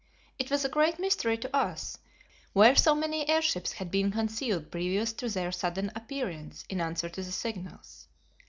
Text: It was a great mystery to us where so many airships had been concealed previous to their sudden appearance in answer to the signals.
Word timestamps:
It 0.39 0.49
was 0.49 0.65
a 0.65 0.69
great 0.69 0.97
mystery 0.97 1.37
to 1.37 1.55
us 1.55 1.99
where 2.53 2.75
so 2.75 2.95
many 2.95 3.29
airships 3.29 3.73
had 3.73 3.91
been 3.91 4.09
concealed 4.11 4.71
previous 4.71 5.13
to 5.13 5.29
their 5.29 5.51
sudden 5.51 5.91
appearance 5.95 6.65
in 6.69 6.81
answer 6.81 7.07
to 7.09 7.21
the 7.21 7.31
signals. 7.31 8.07